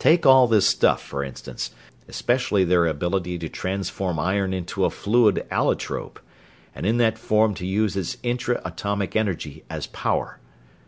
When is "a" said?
4.84-4.90